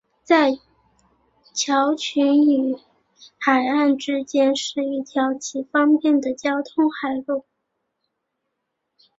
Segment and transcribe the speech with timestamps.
[0.23, 0.53] 在
[1.53, 2.75] 礁群与
[3.37, 7.45] 海岸之间是一条极方便的交通海路。